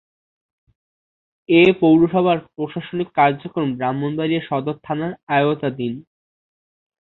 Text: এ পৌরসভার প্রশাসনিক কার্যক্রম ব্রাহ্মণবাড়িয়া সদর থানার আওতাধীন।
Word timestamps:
এ 1.49 1.63
পৌরসভার 1.81 2.37
প্রশাসনিক 2.53 3.09
কার্যক্রম 3.17 3.69
ব্রাহ্মণবাড়িয়া 3.77 4.41
সদর 4.49 4.75
থানার 4.85 5.11
আওতাধীন। 5.35 5.93